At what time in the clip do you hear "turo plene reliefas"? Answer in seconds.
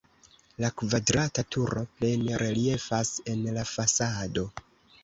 1.57-3.13